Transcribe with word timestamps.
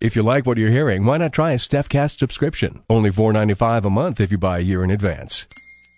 If 0.00 0.14
you 0.14 0.22
like 0.22 0.46
what 0.46 0.58
you're 0.58 0.70
hearing, 0.70 1.04
why 1.04 1.16
not 1.18 1.32
try 1.32 1.50
a 1.52 1.56
StephCast 1.56 2.18
subscription? 2.20 2.82
Only 2.88 3.10
$4.95 3.10 3.84
a 3.84 3.90
month 3.90 4.20
if 4.20 4.30
you 4.30 4.38
buy 4.38 4.58
a 4.58 4.62
year 4.62 4.84
in 4.84 4.92
advance. 4.92 5.46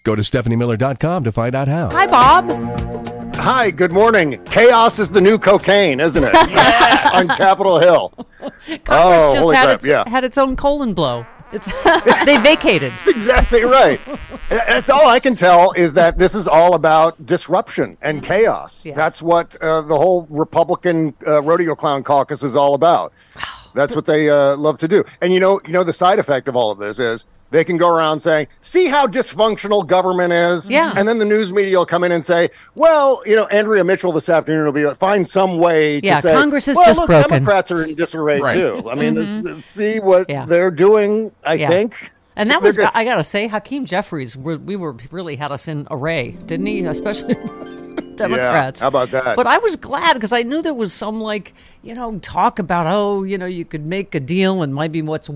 Go 0.04 0.14
to 0.16 0.22
StephanieMiller.com 0.22 1.24
to 1.24 1.30
find 1.32 1.54
out 1.54 1.68
how. 1.68 1.90
Hi, 1.90 2.06
Bob. 2.06 3.36
Hi, 3.36 3.70
good 3.70 3.92
morning. 3.92 4.42
Chaos 4.46 4.98
is 4.98 5.10
the 5.10 5.20
new 5.20 5.36
cocaine, 5.38 6.00
isn't 6.00 6.24
it? 6.24 6.34
On 7.14 7.28
Capitol 7.36 7.78
Hill. 7.78 8.08
Congress 8.38 8.86
Oh, 8.88 9.32
just 9.34 9.42
holy 9.44 9.56
had 9.56 9.64
crap, 9.64 9.76
its 9.76 9.86
yeah. 9.86 10.08
had 10.08 10.24
its 10.24 10.38
own 10.38 10.56
colon 10.56 10.94
blow. 10.94 11.26
It's 11.52 11.66
they 12.24 12.38
vacated. 12.38 12.94
exactly 13.06 13.64
right. 13.64 14.00
That's 14.48 14.88
all 14.88 15.08
I 15.08 15.20
can 15.20 15.34
tell 15.34 15.72
is 15.72 15.92
that 15.94 16.16
this 16.16 16.34
is 16.34 16.48
all 16.48 16.74
about 16.74 17.26
disruption 17.26 17.98
and 18.00 18.22
chaos. 18.22 18.86
Yeah. 18.86 18.94
That's 18.94 19.20
what 19.20 19.56
uh, 19.60 19.82
the 19.82 19.96
whole 19.96 20.26
Republican 20.30 21.12
uh, 21.26 21.42
rodeo 21.42 21.74
clown 21.74 22.02
caucus 22.02 22.42
is 22.42 22.56
all 22.56 22.72
about. 22.74 23.12
That's 23.74 23.94
what 23.96 24.06
they 24.06 24.28
uh, 24.30 24.56
love 24.56 24.78
to 24.78 24.88
do. 24.88 25.04
And 25.20 25.32
you 25.32 25.40
know, 25.40 25.60
you 25.66 25.72
know, 25.72 25.84
the 25.84 25.92
side 25.92 26.18
effect 26.18 26.48
of 26.48 26.56
all 26.56 26.70
of 26.70 26.78
this 26.78 26.98
is 26.98 27.26
they 27.50 27.64
can 27.64 27.76
go 27.76 27.88
around 27.88 28.20
saying, 28.20 28.46
"See 28.60 28.86
how 28.88 29.06
dysfunctional 29.06 29.86
government 29.86 30.32
is." 30.32 30.68
Yeah. 30.70 30.92
And 30.96 31.06
then 31.08 31.18
the 31.18 31.24
news 31.24 31.52
media 31.52 31.78
will 31.78 31.86
come 31.86 32.04
in 32.04 32.12
and 32.12 32.24
say, 32.24 32.50
"Well, 32.74 33.22
you 33.26 33.34
know, 33.36 33.46
Andrea 33.46 33.82
Mitchell 33.84 34.12
this 34.12 34.28
afternoon 34.28 34.64
will 34.66 34.72
be 34.72 34.86
like, 34.86 34.96
find 34.98 35.26
some 35.26 35.58
way 35.58 36.00
to 36.00 36.06
Yeah, 36.06 36.20
say, 36.20 36.32
Congress 36.32 36.68
is 36.68 36.76
well, 36.76 36.86
just 36.86 36.98
look, 37.00 37.08
broken." 37.08 37.30
Democrats 37.30 37.70
are 37.72 37.84
in 37.84 37.94
disarray 37.94 38.40
Right. 38.40 38.54
too. 38.54 38.88
I 38.90 38.94
mean, 38.94 39.14
this- 39.14 39.64
see 39.64 39.98
what 40.00 40.22
Mm-hmm. 40.22 40.30
Yeah. 40.30 40.46
they're 40.46 40.70
doing. 40.70 41.32
I 41.44 41.54
Yeah. 41.54 41.68
think." 41.68 42.10
And 42.36 42.48
that 42.50 42.62
was, 42.62 42.78
I 42.78 43.04
gotta 43.04 43.24
say, 43.24 43.48
Hakeem 43.48 43.84
Jeffries, 43.84 44.36
we 44.36 44.56
we 44.56 44.76
were 44.76 44.94
really 45.10 45.36
had 45.36 45.50
us 45.52 45.66
in 45.68 45.86
array, 45.90 46.30
didn't 46.46 46.66
he? 46.66 46.80
Especially 46.84 47.34
Democrats. 48.28 48.80
how 48.80 48.88
about 48.88 49.10
that? 49.10 49.36
But 49.36 49.46
I 49.46 49.58
was 49.58 49.76
glad 49.76 50.14
because 50.14 50.32
I 50.32 50.42
knew 50.42 50.62
there 50.62 50.74
was 50.74 50.92
some 50.92 51.20
like, 51.20 51.54
you 51.82 51.94
know, 51.94 52.18
talk 52.18 52.58
about 52.58 52.86
oh, 52.86 53.22
you 53.24 53.36
know, 53.38 53.46
you 53.46 53.64
could 53.64 53.84
make 53.84 54.14
a 54.14 54.20
deal 54.20 54.62
and 54.62 54.74
maybe 54.74 55.02
what's 55.02 55.28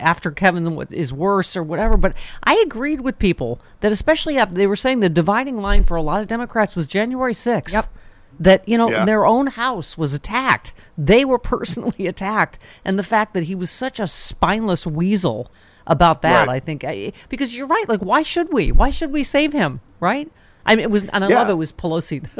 after 0.00 0.30
Kevin 0.30 0.74
what 0.74 0.92
is 0.92 1.12
worse 1.12 1.56
or 1.56 1.62
whatever. 1.62 1.96
But 1.96 2.14
I 2.44 2.62
agreed 2.64 3.00
with 3.02 3.18
people 3.18 3.60
that 3.80 3.92
especially 3.92 4.38
after 4.38 4.54
they 4.54 4.66
were 4.66 4.76
saying 4.76 5.00
the 5.00 5.08
dividing 5.08 5.56
line 5.58 5.84
for 5.84 5.96
a 5.96 6.02
lot 6.02 6.20
of 6.20 6.26
Democrats 6.26 6.74
was 6.76 6.86
January 6.86 7.34
sixth. 7.34 7.74
Yep. 7.74 7.86
That 8.40 8.68
you 8.68 8.78
know 8.78 8.88
Yeah. 8.90 9.04
their 9.04 9.26
own 9.26 9.48
house 9.48 9.98
was 9.98 10.12
attacked. 10.14 10.72
They 10.96 11.24
were 11.24 11.38
personally 11.54 12.06
attacked, 12.06 12.58
and 12.84 12.96
the 12.98 13.02
fact 13.02 13.34
that 13.34 13.44
he 13.44 13.54
was 13.54 13.70
such 13.70 13.98
a 13.98 14.06
spineless 14.06 14.86
weasel 14.86 15.50
about 15.88 16.22
that, 16.22 16.46
Right. 16.46 16.56
I 16.56 16.60
think, 16.60 16.84
I, 16.84 17.12
because 17.30 17.56
you're 17.56 17.66
right. 17.66 17.88
Like, 17.88 18.00
why 18.00 18.22
should 18.22 18.52
we? 18.52 18.70
Why 18.70 18.90
should 18.90 19.10
we 19.10 19.24
save 19.24 19.52
him? 19.54 19.80
Right? 20.00 20.30
I 20.68 20.76
mean, 20.76 20.82
it 20.84 20.90
was, 20.90 21.04
and 21.04 21.24
I 21.24 21.28
Yeah. 21.28 21.38
love 21.38 21.50
it 21.50 21.54
was 21.54 21.72
Pelosi. 21.72 22.24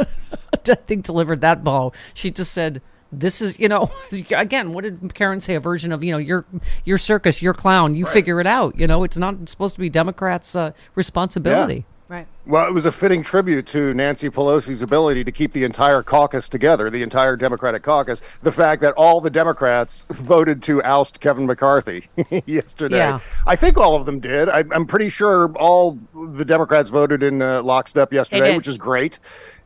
I 0.68 0.74
think 0.74 1.04
delivered 1.04 1.40
that 1.40 1.64
ball. 1.64 1.94
She 2.14 2.30
just 2.30 2.52
said, 2.52 2.82
"This 3.10 3.40
is, 3.40 3.58
you 3.58 3.68
know, 3.68 3.90
again, 4.30 4.72
what 4.72 4.84
did 4.84 5.14
Karen 5.14 5.40
say? 5.40 5.54
A 5.54 5.60
version 5.60 5.92
of, 5.92 6.04
you 6.04 6.12
know, 6.12 6.18
your 6.18 6.44
your 6.84 6.98
circus, 6.98 7.40
your 7.42 7.54
clown. 7.54 7.94
You 7.94 8.04
figure 8.06 8.40
it 8.40 8.46
out. 8.46 8.78
You 8.78 8.86
know, 8.86 9.02
it's 9.02 9.16
not 9.16 9.48
supposed 9.48 9.74
to 9.76 9.80
be 9.80 9.88
Democrats' 9.90 10.54
uh, 10.54 10.72
responsibility." 10.94 11.86
Right. 12.08 12.26
Well, 12.46 12.66
it 12.66 12.72
was 12.72 12.86
a 12.86 12.92
fitting 12.92 13.22
tribute 13.22 13.66
to 13.68 13.92
Nancy 13.92 14.30
Pelosi's 14.30 14.80
ability 14.80 15.24
to 15.24 15.32
keep 15.32 15.52
the 15.52 15.64
entire 15.64 16.02
caucus 16.02 16.48
together, 16.48 16.88
the 16.88 17.02
entire 17.02 17.36
Democratic 17.36 17.82
caucus. 17.82 18.22
The 18.42 18.52
fact 18.52 18.80
that 18.80 18.94
all 18.94 19.20
the 19.20 19.28
Democrats 19.28 20.06
voted 20.10 20.62
to 20.64 20.82
oust 20.84 21.20
Kevin 21.20 21.44
McCarthy 21.44 22.08
yesterday. 22.46 22.96
Yeah. 22.96 23.20
I 23.46 23.56
think 23.56 23.76
all 23.76 23.94
of 23.94 24.06
them 24.06 24.20
did. 24.20 24.48
I, 24.48 24.64
I'm 24.70 24.86
pretty 24.86 25.10
sure 25.10 25.52
all 25.56 25.98
the 26.14 26.46
Democrats 26.46 26.88
voted 26.88 27.22
in 27.22 27.42
uh, 27.42 27.62
lockstep 27.62 28.10
yesterday, 28.10 28.56
which 28.56 28.68
is 28.68 28.78
great. 28.78 29.18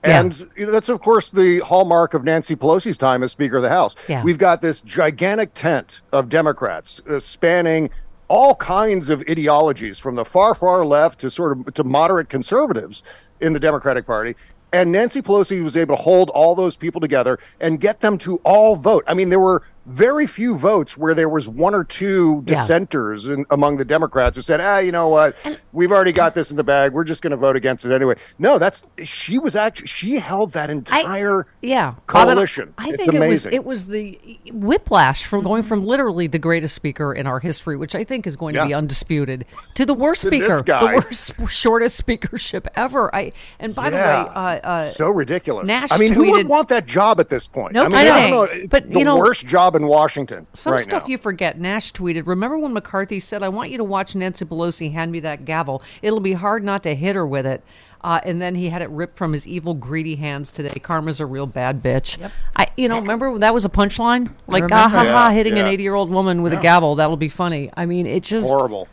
Yeah. 0.05 0.21
And 0.21 0.51
you 0.57 0.67
know, 0.67 0.73
that's, 0.73 0.89
of 0.89 1.01
course, 1.01 1.31
the 1.31 1.61
hallmark 1.61 2.13
of 2.13 2.25
Nancy 2.25 2.57
Pelosi's 2.57 2.99
time 2.99 3.23
as 3.23 3.31
Speaker 3.31 3.59
of 3.59 3.63
the 3.63 3.69
House. 3.69 3.95
Yeah. 4.09 4.25
We've 4.25 4.39
got 4.39 4.61
this 4.61 4.81
gigantic 4.81 5.55
tent 5.55 6.01
of 6.11 6.29
Democrats 6.29 7.01
uh, 7.09 7.21
spanning 7.21 7.91
all 8.33 8.55
kinds 8.55 9.11
of 9.11 9.23
ideologies 9.29 9.99
from 9.99 10.15
the 10.15 10.25
far, 10.25 10.55
far 10.55 10.87
left 10.87 11.21
to 11.21 11.29
sort 11.29 11.53
of 11.53 11.75
to 11.75 11.85
moderate 11.85 12.31
conservatives 12.31 13.03
in 13.43 13.53
the 13.53 13.61
Democratic 13.61 14.07
Party. 14.07 14.35
And 14.73 14.91
Nancy 14.91 15.21
Pelosi 15.21 15.63
was 15.63 15.77
able 15.77 15.99
to 15.99 16.03
hold 16.03 16.31
all 16.31 16.55
those 16.55 16.75
people 16.75 16.99
together 16.99 17.39
and 17.61 17.79
get 17.79 18.01
them 18.01 18.17
to 18.19 18.37
all 18.37 18.75
vote. 18.75 19.05
I 19.07 19.13
mean, 19.13 19.29
there 19.29 19.39
were 19.39 19.65
very 19.85 20.27
few 20.27 20.57
votes 20.57 20.97
where 20.97 21.15
there 21.15 21.29
was 21.29 21.49
one 21.49 21.75
or 21.75 21.83
two 21.85 22.45
Yeah. 22.47 22.55
dissenters 22.55 23.29
in, 23.29 23.45
among 23.51 23.79
the 23.79 23.85
Democrats 23.85 24.37
who 24.37 24.43
said, 24.43 24.61
"Ah, 24.61 24.79
you 24.79 24.93
know 24.93 25.09
what? 25.09 25.35
We've 25.73 25.91
already 25.91 26.13
got 26.13 26.35
this 26.35 26.51
in 26.51 26.57
the 26.57 26.63
bag. 26.65 26.93
We're 26.93 27.03
just 27.05 27.21
going 27.23 27.33
to 27.33 27.37
vote 27.37 27.57
against 27.57 27.85
it 27.85 27.93
anyway." 27.93 28.15
No, 28.39 28.59
that's 28.59 28.85
she 29.03 29.39
was 29.39 29.57
actually 29.57 29.89
she 29.89 30.19
held 30.21 30.53
that 30.53 30.71
entire 30.71 31.47
yeah 31.61 31.95
coalition. 32.07 32.75
I 32.79 32.91
It's 32.91 32.97
think 33.05 33.15
it 33.15 33.29
was 33.29 33.47
it 33.47 33.65
was 33.65 33.87
the 33.87 34.19
whiplash 34.53 35.25
from 35.25 35.43
going 35.43 35.63
from 35.65 35.85
literally 35.85 36.27
the 36.27 36.39
greatest 36.39 36.75
speaker 36.75 37.13
in 37.13 37.27
our 37.27 37.41
history, 37.41 37.77
which 37.77 37.95
I 37.95 38.05
think 38.05 38.27
is 38.27 38.37
going 38.37 38.55
to 38.55 38.65
be 38.67 38.75
undisputed, 38.75 39.45
to 39.75 39.85
the 39.85 39.95
worst 39.95 40.23
To 40.23 40.29
speaker, 40.29 40.63
the 40.63 41.03
worst 41.05 41.33
shortest 41.51 41.97
speakership 41.97 42.69
ever. 42.77 43.13
I 43.15 43.33
and 43.59 43.75
by 43.75 43.91
the 43.91 43.97
way, 43.97 44.03
uh, 44.03 44.41
uh, 44.63 44.85
so 44.87 45.11
ridiculous. 45.11 45.67
Nash 45.67 45.91
I 45.91 45.99
mean, 45.99 46.13
who 46.13 46.31
would 46.31 46.47
want 46.47 46.69
that 46.69 46.87
job 46.87 47.19
at 47.19 47.29
this 47.29 47.47
point? 47.49 47.73
No 47.73 47.85
I 47.85 47.89
mean, 47.89 47.99
kidding. 47.99 48.13
I 48.13 48.21
don't 48.21 48.31
know. 48.31 48.43
It's 48.45 48.69
But, 48.69 48.93
the 48.93 48.99
you 48.99 49.05
know, 49.05 49.17
worst 49.19 49.47
job 49.47 49.72
in 49.77 49.87
Washington 49.87 50.47
some 50.55 50.75
right 50.75 50.83
stuff 50.83 51.05
now. 51.05 51.09
you 51.09 51.19
forget. 51.19 51.59
Nash 51.59 51.93
tweeted, 51.93 52.27
"Remember 52.27 52.59
when 52.59 52.73
McCarthy 52.73 53.21
said, 53.21 53.43
"I 53.43 53.49
want 53.49 53.71
you 53.71 53.79
to 53.79 53.85
watch 53.85 54.15
Nancy 54.15 54.45
Pelosi 54.45 54.93
hand 54.93 55.13
me 55.13 55.21
that 55.21 55.45
gavel. 55.45 55.83
It'll 56.03 56.21
be 56.21 56.33
hard 56.35 56.65
not 56.65 56.83
to 56.85 56.95
hit 56.95 57.17
her 57.17 57.27
with 57.27 57.47
it." 57.47 57.63
Uh, 58.05 58.21
and 58.25 58.43
then 58.43 58.57
he 58.57 58.69
had 58.69 58.83
it 58.83 58.91
ripped 58.91 59.17
from 59.17 59.33
his 59.33 59.47
evil, 59.47 59.75
greedy 59.75 60.17
hands 60.17 60.51
today. 60.51 60.81
Karma's 60.81 61.21
a 61.21 61.27
real 61.27 61.47
bad 61.47 61.81
bitch. 61.83 62.19
I, 62.57 62.67
you 62.77 62.89
know, 62.89 62.99
remember 63.01 63.39
that 63.39 63.55
was 63.55 63.65
a 63.65 63.69
punchline, 63.69 64.33
like 64.49 64.65
ah 64.73 64.89
ha 64.89 65.03
Yeah, 65.05 65.13
ha, 65.13 65.31
hitting 65.31 65.57
an 65.59 65.67
eighty-year-old 65.67 66.11
woman 66.11 66.43
with 66.43 66.53
a 66.53 66.57
gavel. 66.57 66.97
That'll 66.97 67.17
be 67.17 67.29
funny. 67.29 67.71
I 67.77 67.87
mean, 67.87 68.07
it 68.07 68.25
just 68.25 68.49
Horrible. 68.49 68.89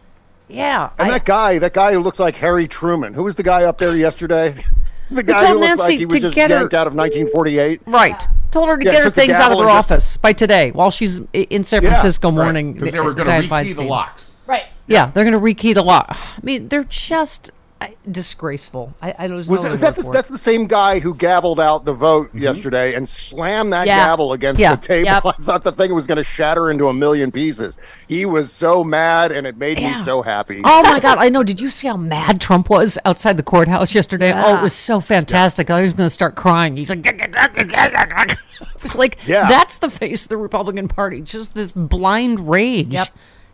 Yeah, 0.47 0.90
And 0.97 1.09
I- 1.09 1.11
that 1.11 1.25
guy, 1.25 1.59
that 1.59 1.73
guy 1.73 1.94
who 1.94 2.00
looks 2.00 2.19
like 2.19 2.35
Harry 2.38 2.67
Truman. 2.67 3.13
Who 3.13 3.23
was 3.23 3.35
the 3.35 3.44
guy 3.44 3.63
up 3.66 3.78
there 3.78 3.96
yesterday? 3.96 4.55
The 5.11 5.23
guy 5.23 5.40
told 5.41 5.53
who 5.53 5.59
looks 5.61 5.78
Nancy 5.78 5.81
like 5.81 5.97
he 5.97 6.05
was 6.05 6.14
to 6.14 6.20
just 6.22 6.35
get 6.35 6.52
her- 6.52 6.58
out 6.58 6.85
of 6.85 6.93
1948. 6.93 7.81
right. 7.87 8.28
Told 8.51 8.67
her 8.69 8.78
to 8.78 8.84
Yeah, 8.85 8.91
get 8.93 9.03
her 9.03 9.09
things 9.11 9.35
out 9.35 9.51
of 9.51 9.57
her 9.59 9.63
and 9.66 9.72
just- 9.73 9.91
office 9.91 10.17
by 10.17 10.34
today, 10.34 10.72
while 10.72 10.90
she's 10.91 11.22
in 11.34 11.63
San 11.63 11.81
Francisco 11.81 12.29
right, 12.29 12.35
mourning. 12.35 12.73
because 12.73 12.91
they 12.91 12.99
were 12.99 13.13
going 13.13 13.28
to 13.43 13.47
rekey 13.47 13.75
the 13.75 13.84
locks. 13.84 14.34
Right. 14.47 14.63
Yeah, 14.87 15.11
they're 15.13 15.23
going 15.23 15.34
to 15.34 15.40
rekey 15.40 15.73
the 15.75 15.84
lock. 15.84 16.07
I 16.09 16.40
mean, 16.41 16.67
they're 16.69 16.84
just 16.84 17.51
uh, 17.81 17.87
disgraceful. 18.11 18.93
I, 19.02 19.16
I 19.17 19.28
there's 19.28 19.47
Was 19.47 19.64
no 19.64 19.73
it, 19.73 19.78
that 19.78 19.96
the, 19.96 20.09
that's 20.11 20.29
the 20.29 20.37
same 20.37 20.67
guy 20.67 20.99
who 20.99 21.14
gabbled 21.14 21.59
out 21.59 21.85
the 21.85 21.93
vote 21.93 22.34
yesterday 22.35 22.93
and 22.96 23.08
slammed 23.08 23.72
that 23.73 23.87
Yeah. 23.87 23.96
gavel 24.05 24.34
against 24.34 24.59
Yeah. 24.59 24.76
the 24.76 24.85
table? 24.85 25.05
Yep. 25.05 25.26
I 25.26 25.31
thought 25.43 25.64
the 25.64 25.72
thing 25.72 25.93
was 25.93 26.05
going 26.05 26.17
to 26.17 26.23
shatter 26.23 26.72
into 26.72 26.90
a 26.90 26.93
million 26.93 27.31
pieces. 27.31 27.78
He 28.08 28.26
was 28.26 28.52
so 28.52 28.84
mad, 28.84 29.31
and 29.31 29.47
it 29.47 29.58
made 29.58 29.78
me 29.78 29.93
so 29.93 30.22
happy. 30.22 30.61
Oh 30.64 30.84
my 30.84 30.99
God! 30.99 31.17
I 31.20 31.29
know. 31.29 31.43
Did 31.43 31.61
you 31.61 31.70
see 31.70 31.87
how 31.87 31.97
mad 31.97 32.41
Trump 32.41 32.70
was 32.70 32.97
outside 33.05 33.37
the 33.37 33.43
courthouse 33.43 33.96
yesterday? 33.96 34.34
Oh, 34.35 34.58
it 34.58 34.61
was 34.61 34.73
so 34.73 34.99
fantastic. 34.99 35.70
I 35.70 35.81
was 35.81 35.93
going 35.93 36.08
to 36.08 36.14
start 36.14 36.35
crying. 36.35 36.76
He's 36.76 36.90
like, 36.90 37.05
it 37.05 38.37
was 38.81 38.96
like 38.96 39.20
Yeah. 39.28 39.47
that's 39.47 39.78
the 39.78 39.90
face 39.90 40.23
of 40.23 40.29
the 40.29 40.37
Republican 40.37 40.87
Party. 40.87 41.22
Just 41.22 41.53
this 41.53 41.72
blind 41.72 42.49
rage. 42.49 42.90
Yep. 42.90 43.09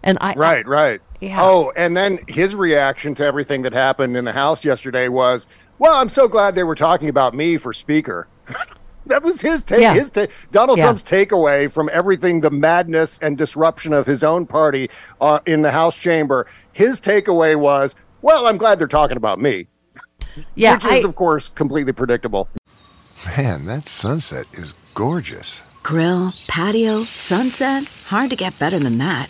And 0.05 0.17
I 0.21 0.33
Right, 0.35 0.65
right. 0.67 1.01
Yeah. 1.19 1.41
Oh, 1.43 1.73
and 1.75 1.97
then 1.97 2.19
his 2.27 2.55
reaction 2.55 3.15
to 3.15 3.25
everything 3.25 3.63
that 3.63 3.73
happened 3.73 4.15
in 4.15 4.23
the 4.25 4.31
House 4.31 4.63
yesterday 4.63 5.07
was, 5.09 5.47
"Well, 5.79 5.95
I'm 5.95 6.09
so 6.09 6.27
glad 6.27 6.55
they 6.55 6.63
were 6.63 6.75
talking 6.75 7.09
about 7.09 7.33
me 7.33 7.57
for 7.57 7.73
Speaker." 7.73 8.27
that 9.07 9.23
was 9.23 9.41
his 9.41 9.63
take. 9.63 9.81
Yeah. 9.81 9.93
His 9.95 10.11
take. 10.11 10.29
Donald 10.51 10.77
Yeah. 10.77 10.85
Trump's 10.85 11.03
takeaway 11.03 11.71
from 11.71 11.89
everything, 11.91 12.41
the 12.41 12.51
madness 12.51 13.17
and 13.21 13.37
disruption 13.37 13.91
of 13.93 14.05
his 14.05 14.23
own 14.23 14.45
party 14.45 14.89
uh, 15.19 15.39
in 15.47 15.63
the 15.63 15.71
House 15.71 15.97
chamber. 15.97 16.45
His 16.73 17.01
takeaway 17.01 17.55
was, 17.55 17.95
"Well, 18.21 18.45
I'm 18.47 18.57
glad 18.57 18.77
they're 18.77 18.87
talking 18.87 19.17
about 19.17 19.41
me," 19.41 19.67
yeah, 20.53 20.75
which 20.75 20.85
is, 20.85 20.91
I- 21.05 21.07
of 21.07 21.15
course, 21.15 21.49
completely 21.55 21.93
predictable. 21.93 22.47
Man, 23.37 23.65
that 23.65 23.87
sunset 23.87 24.45
is 24.53 24.73
gorgeous. 24.93 25.63
Grill, 25.81 26.33
patio, 26.47 27.03
sunset. 27.03 27.85
Hard 28.07 28.29
to 28.31 28.35
get 28.35 28.59
better 28.59 28.77
than 28.77 28.97
that. 28.99 29.29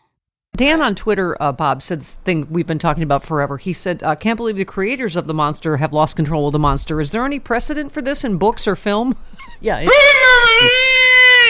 Dan 0.57 0.81
on 0.81 0.95
Twitter, 0.95 1.41
uh, 1.41 1.53
Bob 1.53 1.81
said 1.81 2.01
this 2.01 2.15
thing 2.25 2.45
we've 2.49 2.67
been 2.67 2.77
talking 2.79 3.03
about 3.03 3.23
forever. 3.23 3.57
He 3.57 3.71
said, 3.71 4.03
"I 4.03 4.15
"Can't 4.15 4.35
believe 4.35 4.57
the 4.57 4.65
creators 4.65 5.15
of 5.15 5.25
the 5.25 5.33
monster 5.33 5.77
have 5.77 5.93
lost 5.93 6.17
control 6.17 6.47
of 6.47 6.51
the 6.51 6.59
monster. 6.59 6.99
Is 6.99 7.11
there 7.11 7.23
any 7.25 7.39
precedent 7.39 7.91
for 7.93 8.01
this 8.01 8.25
in 8.25 8.37
books 8.37 8.67
or 8.67 8.75
film?" 8.75 9.15
yeah, 9.61 9.79
it's, 9.81 9.91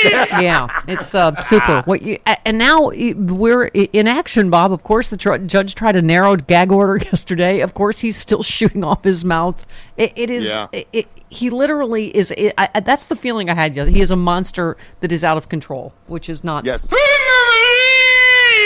yeah, 0.42 0.81
it's 0.88 1.15
uh, 1.15 1.36
super. 1.42 1.81
What 1.86 2.03
you 2.03 2.19
and 2.45 2.59
now 2.59 2.92
we're 2.94 3.65
in 3.65 4.07
action, 4.07 4.51
Bob. 4.51 4.71
Of 4.71 4.83
course, 4.83 5.09
the 5.09 5.18
tr- 5.18 5.38
judge 5.38 5.74
tried 5.74 5.95
a 5.95 6.01
narrow 6.03 6.36
gag 6.36 6.71
order 6.71 6.98
yesterday. 7.03 7.62
Of 7.62 7.74
course, 7.74 8.01
he's 8.01 8.18
still 8.18 8.44
shooting 8.44 8.83
off 8.83 9.03
his 9.03 9.25
mouth. 9.25 9.65
It, 9.98 10.13
it 10.15 10.30
is. 10.30 10.45
Yeah. 10.45 10.68
It, 10.71 11.07
he 11.30 11.50
literally 11.50 12.15
is. 12.15 12.31
I- 12.38 12.80
that's 12.81 13.07
the 13.07 13.15
feeling 13.15 13.50
I 13.50 13.56
had. 13.56 13.75
He 13.75 14.00
is 14.00 14.12
a 14.12 14.15
monster 14.15 14.77
that 15.00 15.12
is 15.12 15.24
out 15.24 15.38
of 15.38 15.50
control, 15.50 15.94
which 16.06 16.30
is 16.30 16.44
not. 16.44 16.65
Yes. 16.65 16.88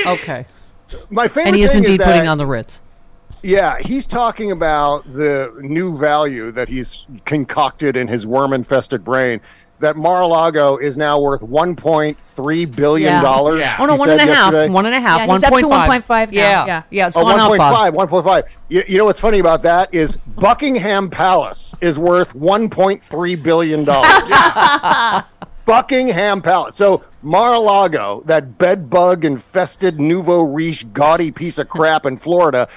Okay. 0.07 0.46
My 1.10 1.28
favorite 1.28 1.48
And 1.48 1.56
he 1.56 1.63
is 1.63 1.72
thing 1.72 1.84
indeed 1.84 2.00
that- 2.02 2.06
putting 2.06 2.28
on 2.28 2.38
the 2.38 2.46
Ritz. 2.46 2.81
Yeah, 3.44 3.78
he's 3.80 4.07
talking 4.07 4.50
about 4.52 5.04
the 5.13 5.54
new 5.62 5.96
value 5.96 6.52
that 6.52 6.68
he's 6.68 7.06
concocted 7.25 7.96
in 7.96 8.07
his 8.07 8.25
worm-infested 8.25 9.04
brain. 9.04 9.40
That 9.81 9.98
Mar-a-Lago 9.98 10.78
is 10.78 10.98
now 10.98 11.19
worth 11.19 11.44
one 11.44 11.75
point 11.75 12.18
three 12.22 12.66
billion 12.66 13.22
dollars. 13.22 13.60
Yeah. 13.60 13.75
Oh 13.78 13.86
no, 13.86 13.94
he 13.94 14.00
one 14.00 14.10
and 14.10 14.22
a 14.22 14.24
said 14.24 14.34
half. 14.34 14.54
yesterday. 14.54 14.74
One 14.74 14.86
and 14.88 14.96
a 14.96 15.00
half. 15.02 15.19
Yeah, 15.19 15.25
one 15.28 15.36
he's 15.36 15.44
up 15.44 15.54
to 15.54 15.68
point 15.68 16.06
five. 16.06 16.28
1.5 16.30 16.34
Yeah, 16.34 16.66
yeah. 16.66 16.84
yeah. 16.90 17.08
It's 17.08 17.18
Oh, 17.18 17.24
gone 17.24 17.40
up. 17.40 17.58
Bob. 17.58 17.94
1.5, 17.94 18.24
1.5. 18.24 18.44
You, 18.69 18.84
you 18.88 18.98
know 18.98 19.06
what's 19.06 19.19
funny 19.19 19.40
about 19.40 19.62
that 19.63 19.94
is 19.94 20.16
Buckingham 20.16 21.10
Palace 21.10 21.75
is 21.81 22.00
worth 22.00 22.34
1.3 22.34 23.44
billion 23.44 23.84
dollars. 23.84 24.10
Buckingham 25.66 26.42
Palace. 26.42 26.76
So 26.76 27.04
Mar-a-Lago, 27.22 28.24
that 28.26 28.58
bed 28.58 28.90
bug 28.90 29.26
infested 29.26 30.00
nouveau 30.00 30.42
riche 30.42 30.92
gaudy 30.94 31.32
piece 31.32 31.58
of 31.58 31.70
crap 31.70 32.06
in 32.06 32.18
Florida, 32.18 32.68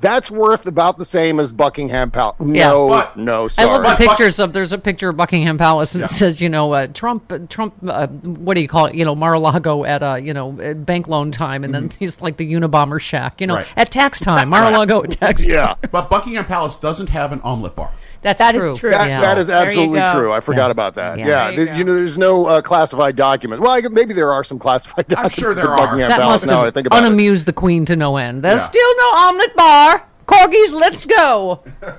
that's 0.00 0.30
worth 0.30 0.66
about 0.66 0.98
the 0.98 1.04
same 1.04 1.40
as 1.40 1.52
Buckingham 1.52 2.12
Palace. 2.12 2.36
No, 2.38 2.88
But- 2.88 3.16
no, 3.16 3.48
I 3.58 3.64
love 3.64 3.82
the 3.82 3.88
But- 3.88 3.98
but- 3.98 3.98
pictures 3.98 4.38
of. 4.38 4.52
There's 4.52 4.72
a 4.72 4.78
picture 4.78 5.08
of 5.08 5.16
Buckingham 5.16 5.58
Palace, 5.58 5.96
and 5.96 6.04
it 6.04 6.08
says, 6.08 6.40
you 6.40 6.48
know, 6.48 6.72
uh, 6.72 6.86
Trump, 6.94 7.30
uh, 7.32 7.38
Trump. 7.48 7.74
Uh, 7.86 8.06
what 8.06 8.54
do 8.54 8.60
you 8.62 8.68
call 8.68 8.86
it? 8.86 8.94
You 8.94 9.04
know, 9.04 9.16
Mar-a-Lago 9.16 9.84
at 9.84 10.02
uh, 10.02 10.14
you 10.14 10.32
know, 10.32 10.52
bank 10.76 11.08
loan 11.08 11.32
time, 11.32 11.64
and 11.64 11.74
then 11.74 11.90
he's 11.98 12.20
like 12.20 12.36
the 12.36 12.50
Unabomber 12.52 13.00
shack. 13.00 13.40
You 13.40 13.48
know, 13.48 13.56
Right. 13.56 13.66
at 13.76 13.90
tax 13.90 14.20
time, 14.20 14.48
Mar-a-Lago 14.50 15.02
at 15.02 15.10
tax 15.10 15.44
time. 15.44 15.54
yeah. 15.54 15.74
But 15.90 16.08
Buckingham 16.08 16.44
Palace 16.44 16.76
doesn't 16.76 17.08
have 17.08 17.32
an 17.32 17.40
omelet 17.42 17.74
bar. 17.74 17.90
That's 18.22 18.38
That 18.38 18.54
is 18.54 18.60
true. 18.60 18.76
true. 18.76 18.90
That, 18.90 19.08
Yeah. 19.08 19.20
that 19.22 19.38
is 19.38 19.48
absolutely 19.48 20.00
true. 20.12 20.30
I 20.32 20.40
forgot 20.40 20.66
Yeah. 20.66 20.70
about 20.72 20.94
that. 20.96 21.18
Yeah. 21.18 21.26
Yeah, 21.26 21.44
There 21.44 21.50
you 21.52 21.56
there's, 21.64 21.78
you 21.78 21.84
know, 21.84 21.94
there's 21.94 22.18
no 22.18 22.44
uh, 22.46 22.60
classified 22.60 23.16
documents. 23.16 23.62
Well, 23.62 23.70
I, 23.72 23.80
maybe 23.90 24.12
there 24.12 24.30
are 24.30 24.44
some 24.44 24.58
classified 24.58 25.06
I'm 25.08 25.14
documents. 25.14 25.34
sure 25.36 25.54
there 25.54 25.64
at 25.64 25.70
are. 25.70 25.76
Buckingham 25.78 26.10
that 26.10 26.18
Palace 26.20 26.42
must 26.42 26.46
now. 26.48 26.60
I 26.60 26.64
have 26.66 26.74
think 26.74 26.86
about 26.86 27.02
it. 27.02 27.06
unamused 27.06 27.46
the 27.46 27.54
Queen 27.54 27.86
to 27.86 27.96
no 27.96 28.18
end. 28.18 28.42
There's 28.44 28.56
Yeah. 28.60 28.64
still 28.64 28.96
no 28.98 29.04
omelet 29.16 29.56
bar. 29.56 30.02
Corgis, 30.26 30.74
let's 30.74 31.06
go. 31.06 31.64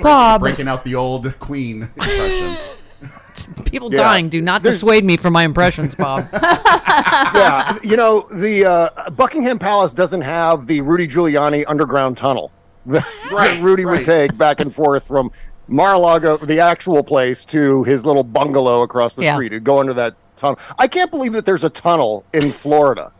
Bob, 0.00 0.40
Breaking 0.40 0.68
out 0.68 0.84
the 0.84 0.94
old 0.96 1.38
Queen 1.38 1.82
impression. 1.94 2.56
people 3.64 3.90
Yeah. 3.92 3.98
dying 4.02 4.28
do 4.28 4.40
not 4.40 4.62
There's- 4.62 4.76
dissuade 4.76 5.04
me 5.04 5.16
from 5.16 5.32
my 5.32 5.44
impressions, 5.44 5.94
Bob. 5.94 6.28
yeah, 6.32 7.76
you 7.82 7.96
know 7.96 8.26
the 8.32 8.64
uh, 8.64 9.10
Buckingham 9.10 9.58
Palace 9.58 9.92
doesn't 9.92 10.20
have 10.22 10.66
the 10.66 10.80
Rudy 10.80 11.06
Giuliani 11.06 11.64
underground 11.66 12.16
tunnel 12.16 12.50
that 12.86 13.04
Right, 13.32 13.60
Rudy 13.62 13.84
right. 13.84 13.98
would 13.98 14.06
take 14.06 14.36
back 14.36 14.60
and 14.60 14.74
forth 14.74 15.06
from 15.06 15.30
Mar-a-Lago, 15.68 16.36
the 16.38 16.60
actual 16.60 17.02
place, 17.02 17.44
to 17.46 17.84
his 17.84 18.04
little 18.04 18.24
bungalow 18.24 18.82
across 18.82 19.14
the 19.14 19.22
Yeah. 19.22 19.34
street. 19.34 19.52
He'd 19.52 19.64
go 19.64 19.78
under 19.80 19.94
that 19.94 20.14
tunnel. 20.36 20.58
I 20.78 20.88
can't 20.88 21.10
believe 21.10 21.32
that 21.32 21.46
there's 21.46 21.64
a 21.64 21.70
tunnel 21.70 22.24
in 22.32 22.50
Florida. 22.52 23.12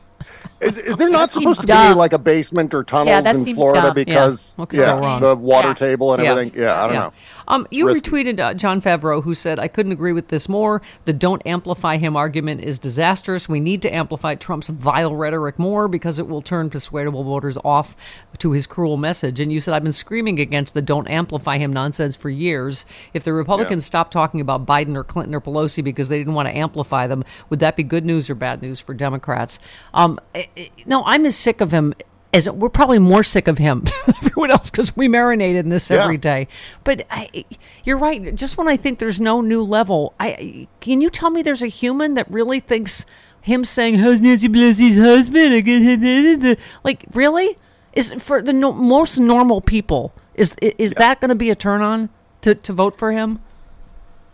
Is, 0.60 0.78
is 0.78 0.96
there 0.96 1.10
not 1.10 1.30
supposed 1.32 1.60
to 1.60 1.66
be 1.66 1.94
like 1.94 2.12
a 2.12 2.18
basement 2.18 2.72
or 2.74 2.84
tunnels 2.84 3.24
that 3.24 3.36
in 3.36 3.54
Florida 3.54 3.82
dumb. 3.82 3.94
because 3.94 4.54
Yeah. 4.72 4.98
Yeah, 5.00 5.18
the 5.20 5.36
water 5.36 5.68
Yeah. 5.68 5.74
table 5.74 6.14
and 6.14 6.22
Yeah. 6.22 6.30
everything? 6.30 6.60
Yeah, 6.62 6.82
I 6.82 6.86
don't 6.86 6.94
know. 6.94 7.12
Um, 7.48 7.66
you 7.70 7.86
risky. 7.86 8.10
retweeted 8.10 8.40
uh, 8.40 8.54
Jon 8.54 8.80
Favreau, 8.80 9.22
who 9.22 9.34
said, 9.34 9.58
"I 9.58 9.68
couldn't 9.68 9.92
agree 9.92 10.12
with 10.12 10.28
this 10.28 10.48
more. 10.48 10.82
The 11.04 11.12
don't 11.12 11.42
amplify 11.46 11.96
him 11.96 12.16
argument 12.16 12.62
is 12.62 12.78
disastrous. 12.78 13.48
We 13.48 13.60
need 13.60 13.82
to 13.82 13.94
amplify 13.94 14.34
Trump's 14.34 14.68
vile 14.68 15.14
rhetoric 15.14 15.58
more 15.58 15.88
because 15.88 16.18
it 16.18 16.28
will 16.28 16.42
turn 16.42 16.70
persuadable 16.70 17.24
voters 17.24 17.58
off 17.64 17.96
to 18.38 18.52
his 18.52 18.66
cruel 18.66 18.96
message." 18.96 19.40
And 19.40 19.52
you 19.52 19.60
said, 19.60 19.74
"I've 19.74 19.82
been 19.82 19.92
screaming 19.92 20.40
against 20.40 20.74
the 20.74 20.82
don't 20.82 21.08
amplify 21.08 21.58
him 21.58 21.72
nonsense 21.72 22.16
for 22.16 22.30
years. 22.30 22.86
If 23.12 23.24
the 23.24 23.32
Republicans 23.32 23.84
stopped 23.84 24.12
talking 24.12 24.40
about 24.40 24.66
Biden 24.66 24.96
or 24.96 25.04
Clinton 25.04 25.34
or 25.34 25.40
Pelosi 25.40 25.82
because 25.82 26.08
they 26.08 26.18
didn't 26.18 26.34
want 26.34 26.48
to 26.48 26.56
amplify 26.56 27.06
them, 27.06 27.24
would 27.50 27.60
that 27.60 27.76
be 27.76 27.82
good 27.82 28.04
news 28.04 28.30
or 28.30 28.34
bad 28.34 28.62
news 28.62 28.80
for 28.80 28.94
Democrats?" 28.94 29.58
Um, 29.92 30.18
eh, 30.34 30.46
eh, 30.56 30.68
no, 30.86 31.02
I'm 31.04 31.26
as 31.26 31.36
sick 31.36 31.60
of 31.60 31.72
him. 31.72 31.94
As 32.34 32.50
we're 32.50 32.68
probably 32.68 32.98
more 32.98 33.22
sick 33.22 33.46
of 33.48 33.58
him 33.58 33.84
than 34.06 34.14
everyone 34.22 34.50
else 34.50 34.68
because 34.70 34.96
we 34.96 35.08
marinated 35.08 35.64
in 35.64 35.70
this 35.70 35.88
Yeah. 35.88 36.02
every 36.02 36.18
day. 36.18 36.48
But 36.82 37.06
I, 37.10 37.44
you're 37.84 37.96
right. 37.96 38.34
Just 38.34 38.58
when 38.58 38.68
I 38.68 38.76
think 38.76 38.98
there's 38.98 39.20
no 39.20 39.40
new 39.40 39.62
level, 39.62 40.14
I 40.18 40.66
can 40.80 41.00
you 41.00 41.10
tell 41.10 41.30
me 41.30 41.42
there's 41.42 41.62
a 41.62 41.68
human 41.68 42.14
that 42.14 42.30
really 42.30 42.60
thinks 42.60 43.06
him 43.40 43.64
saying 43.64 43.96
"How's 43.96 44.20
Nancy 44.20 44.48
Pelosi's 44.48 44.96
husband?" 44.96 46.58
Like 46.82 47.04
really 47.14 47.56
is 47.92 48.12
for 48.14 48.42
the 48.42 48.52
no, 48.52 48.72
most 48.72 49.18
normal 49.18 49.60
people 49.60 50.12
is 50.34 50.54
is 50.60 50.92
that 50.94 51.20
going 51.20 51.28
to 51.28 51.34
be 51.36 51.50
a 51.50 51.54
turn 51.54 51.82
on 51.82 52.08
to 52.40 52.54
to 52.54 52.72
vote 52.72 52.96
for 52.96 53.12
him? 53.12 53.40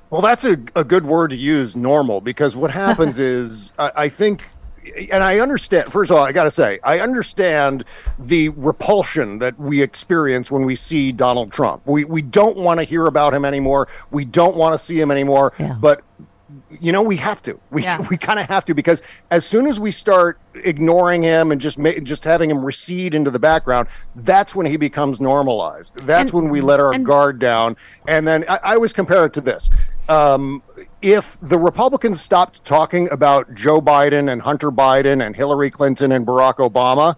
Well, 0.09 0.23
that's 0.23 0.45
a, 0.45 0.57
a 0.75 0.83
good 0.83 1.05
word 1.07 1.31
to 1.31 1.37
use, 1.37 1.77
normal, 1.77 2.21
because 2.21 2.57
what 2.57 2.73
happens 2.73 3.21
is 3.21 3.73
I, 3.79 3.93
I 3.95 4.09
think, 4.09 4.49
and 5.11 5.23
I 5.23 5.39
understand, 5.41 5.93
first 5.93 6.11
of 6.11 6.17
all, 6.17 6.25
I 6.25 6.33
got 6.33 6.45
to 6.45 6.51
say, 6.51 6.79
I 6.83 7.01
understand 7.01 7.85
the 8.19 8.49
repulsion 8.51 9.39
that 9.39 9.59
we 9.59 9.83
experience 9.83 10.51
when 10.51 10.65
we 10.65 10.75
see 10.77 11.13
Donald 11.13 11.53
Trump. 11.53 11.83
We, 11.87 12.05
we 12.05 12.23
don't 12.23 12.57
want 12.57 12.79
to 12.81 12.85
hear 12.85 13.07
about 13.07 13.35
him 13.35 13.45
anymore. 13.45 13.89
We 14.11 14.25
don't 14.25 14.57
want 14.57 14.75
to 14.75 14.79
see 14.79 14.99
him 15.01 15.11
anymore. 15.11 15.53
Yeah. 15.59 15.77
But 15.81 16.03
you 16.81 16.91
know 16.91 17.01
we 17.03 17.17
have 17.17 17.41
to 17.41 17.61
we, 17.71 17.85
Yeah. 17.85 18.05
we 18.11 18.17
kind 18.17 18.41
of 18.41 18.47
have 18.47 18.65
to 18.65 18.75
because 18.75 19.03
as 19.31 19.47
soon 19.47 19.69
as 19.69 19.79
we 19.79 19.93
start 19.93 20.41
ignoring 20.55 21.23
him 21.23 21.53
and 21.53 21.61
just 21.61 21.79
ma- 21.79 21.93
just 22.03 22.25
having 22.25 22.51
him 22.51 22.65
recede 22.65 23.15
into 23.15 23.31
the 23.31 23.39
background 23.39 23.87
that's 24.17 24.53
when 24.53 24.67
he 24.67 24.77
becomes 24.77 25.21
normalized 25.21 25.95
that's 26.07 26.33
when 26.33 26.49
we 26.49 26.61
let 26.61 26.81
our 26.81 26.99
guard 26.99 27.39
down 27.39 27.77
and 28.09 28.27
then 28.27 28.45
I, 28.49 28.59
I 28.65 28.75
always 28.75 28.93
compare 28.93 29.25
it 29.27 29.33
to 29.35 29.41
this 29.41 29.71
um, 30.09 30.61
if 31.03 31.39
the 31.41 31.59
republicans 31.59 32.21
stopped 32.21 32.65
talking 32.65 33.11
about 33.11 33.55
joe 33.55 33.81
biden 33.81 34.31
and 34.31 34.43
hunter 34.43 34.71
biden 34.71 35.25
and 35.25 35.35
hillary 35.37 35.71
clinton 35.71 36.13
and 36.13 36.27
barack 36.27 36.57
obama 36.57 37.17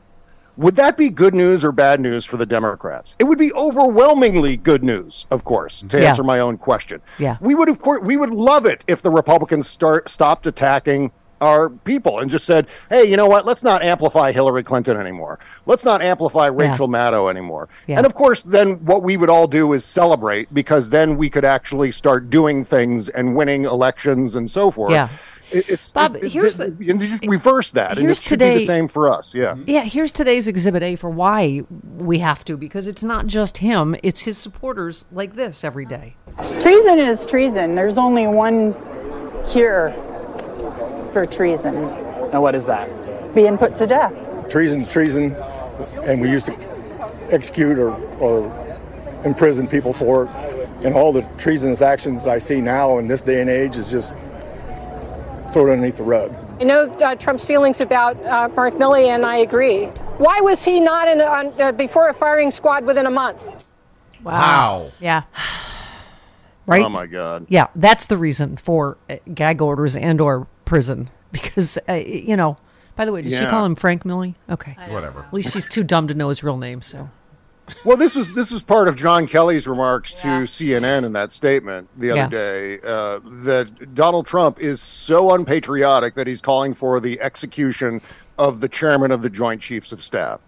would 0.56 0.76
that 0.76 0.98
be 0.98 1.08
good 1.08 1.34
news 1.34 1.64
or 1.64 1.72
bad 1.72 1.98
news 1.98 2.26
for 2.26 2.36
the 2.36 2.44
Democrats? 2.44 3.16
It 3.18 3.24
would 3.24 3.38
be 3.38 3.54
overwhelmingly 3.54 4.58
good 4.58 4.84
news, 4.84 5.24
of 5.30 5.44
course, 5.44 5.82
to 5.88 5.98
Yeah. 5.98 6.10
answer 6.10 6.22
my 6.22 6.40
own 6.40 6.58
question. 6.58 7.00
Yeah. 7.18 7.38
We 7.40 7.54
would 7.54 7.70
of 7.70 7.80
course 7.80 8.00
we 8.02 8.18
would 8.18 8.28
love 8.28 8.66
it 8.66 8.84
if 8.86 9.00
the 9.00 9.10
Republicans 9.10 9.66
start 9.66 10.10
stopped 10.10 10.46
attacking 10.46 11.10
our 11.42 11.68
people 11.68 12.20
and 12.20 12.30
just 12.30 12.44
said, 12.46 12.66
"Hey, 12.88 13.04
you 13.04 13.16
know 13.16 13.26
what? 13.26 13.44
Let's 13.44 13.62
not 13.62 13.82
amplify 13.82 14.32
Hillary 14.32 14.62
Clinton 14.62 14.96
anymore. 14.96 15.38
Let's 15.66 15.84
not 15.84 16.00
amplify 16.00 16.46
Rachel 16.46 16.88
Maddow 16.88 17.28
anymore." 17.28 17.68
Yeah. 17.86 17.98
And 17.98 18.06
of 18.06 18.14
course, 18.14 18.42
then 18.42 18.74
what 18.86 19.02
we 19.02 19.16
would 19.16 19.28
all 19.28 19.46
do 19.48 19.72
is 19.72 19.84
celebrate 19.84 20.54
because 20.54 20.88
then 20.90 21.16
we 21.18 21.28
could 21.28 21.44
actually 21.44 21.90
start 21.90 22.30
doing 22.30 22.64
things 22.64 23.08
and 23.10 23.36
winning 23.36 23.64
elections 23.64 24.34
and 24.36 24.50
so 24.50 24.70
forth. 24.70 24.92
Yeah. 24.92 25.08
It- 25.50 25.68
it's 25.68 25.90
Bob, 25.90 26.16
it- 26.16 26.24
it- 26.24 26.32
here's 26.32 26.58
it- 26.58 26.78
the- 26.78 26.90
and 26.90 26.98
just 26.98 27.26
reverse 27.26 27.72
that, 27.72 27.98
and 27.98 28.06
here's 28.06 28.20
it 28.20 28.24
should 28.24 28.38
be 28.38 28.44
today- 28.46 28.58
the 28.60 28.64
same 28.64 28.88
for 28.88 29.10
us. 29.10 29.34
Yeah. 29.34 29.48
Mm-hmm. 29.52 29.64
Yeah, 29.66 29.82
here's 29.82 30.10
today's 30.10 30.46
Exhibit 30.48 30.82
A 30.82 30.96
for 30.96 31.10
why 31.10 31.62
we 31.98 32.20
have 32.20 32.42
to, 32.46 32.56
because 32.56 32.86
it's 32.86 33.04
not 33.04 33.26
just 33.26 33.58
him, 33.58 33.94
it's 34.02 34.20
his 34.22 34.38
supporters 34.38 35.04
like 35.12 35.34
this 35.34 35.62
every 35.62 35.84
day. 35.84 36.14
Treason 36.58 36.98
is 36.98 37.26
treason. 37.26 37.74
There's 37.74 37.98
only 37.98 38.26
one 38.26 38.74
cure 39.50 39.92
for 41.12 41.26
treason 41.26 41.76
And 41.76 42.42
what 42.42 42.54
is 42.54 42.64
that? 42.66 42.88
being 43.34 43.56
put 43.56 43.74
to 43.76 43.86
death. 43.86 44.12
treason 44.50 44.84
treason, 44.84 45.34
and 46.02 46.20
we 46.20 46.30
used 46.30 46.46
to 46.46 46.54
execute 47.30 47.78
or, 47.78 47.94
or 48.20 48.44
imprison 49.24 49.66
people 49.66 49.92
for 49.94 50.24
it. 50.24 50.30
And 50.84 50.94
all 50.94 51.12
the 51.12 51.22
treasonous 51.38 51.80
actions 51.80 52.26
I 52.26 52.38
see 52.38 52.60
now 52.60 52.98
in 52.98 53.06
this 53.06 53.22
day 53.22 53.40
and 53.40 53.48
age 53.48 53.76
is 53.76 53.88
just 53.88 54.10
thrown 55.52 55.70
underneath 55.70 55.96
the 55.96 56.02
rug. 56.02 56.34
I 56.60 56.64
know 56.64 56.90
uh, 56.92 57.14
Trump's 57.14 57.44
feelings 57.44 57.80
about 57.80 58.22
uh, 58.26 58.48
Mark 58.54 58.74
Milley, 58.74 59.06
and 59.08 59.24
I 59.24 59.36
agree. 59.38 59.86
Why 60.18 60.40
was 60.42 60.62
he 60.62 60.78
not 60.78 61.08
in 61.08 61.20
a, 61.20 61.24
on, 61.24 61.60
uh, 61.60 61.72
before 61.72 62.08
a 62.08 62.14
firing 62.14 62.50
squad 62.50 62.84
within 62.84 63.06
a 63.06 63.10
month? 63.10 63.38
Wow. 64.22 64.92
Yeah. 65.00 65.22
Right? 66.64 66.84
Oh 66.84 66.88
my 66.88 67.08
God. 67.08 67.46
Yeah, 67.48 67.66
that's 67.74 68.06
the 68.06 68.16
reason 68.16 68.56
for 68.56 68.96
uh, 69.10 69.16
gag 69.34 69.60
orders 69.60 69.96
and 69.96 70.20
or 70.20 70.46
prison 70.64 71.10
because 71.32 71.78
uh, 71.88 71.94
you 71.94 72.36
know. 72.36 72.56
By 72.94 73.06
the 73.06 73.12
way, 73.12 73.22
did 73.22 73.32
she 73.32 73.46
call 73.46 73.64
him 73.64 73.74
Frank 73.74 74.04
Milley? 74.04 74.34
Okay, 74.50 74.76
Whatever. 74.88 75.20
at 75.20 75.32
least 75.32 75.54
she's 75.54 75.64
too 75.64 75.82
dumb 75.82 76.08
to 76.08 76.14
know 76.14 76.28
his 76.28 76.44
real 76.44 76.58
name. 76.58 76.82
So 76.82 77.08
Well, 77.86 77.96
this 77.96 78.14
was 78.14 78.34
this 78.34 78.50
was 78.50 78.62
part 78.62 78.86
of 78.86 78.96
John 78.96 79.26
Kelly's 79.26 79.66
remarks 79.66 80.12
to 80.14 80.28
CNN 80.28 81.04
in 81.04 81.12
that 81.14 81.32
statement 81.32 81.88
the 81.98 82.10
other 82.10 82.20
Yeah. 82.20 82.28
day 82.28 82.80
uh, 82.80 83.20
that 83.44 83.94
Donald 83.94 84.26
Trump 84.26 84.60
is 84.60 84.82
so 84.82 85.32
unpatriotic 85.32 86.14
that 86.16 86.26
he's 86.26 86.42
calling 86.42 86.74
for 86.74 87.00
the 87.00 87.18
execution 87.22 88.02
of 88.38 88.60
the 88.60 88.68
chairman 88.68 89.10
of 89.10 89.22
the 89.22 89.30
Joint 89.30 89.62
Chiefs 89.62 89.90
of 89.92 90.02
Staff. 90.02 90.40